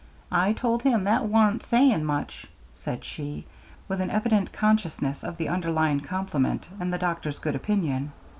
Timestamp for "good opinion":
7.37-8.11